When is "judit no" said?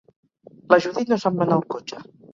0.85-1.19